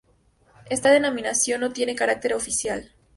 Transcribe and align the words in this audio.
Esta 0.71 0.89
denominación 0.89 1.61
no 1.61 1.71
tiene 1.73 1.93
carácter 1.93 2.33
oficial. 2.33 2.89